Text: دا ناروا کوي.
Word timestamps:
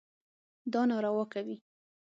دا 0.73 0.81
ناروا 0.89 1.23
کوي. 1.33 1.55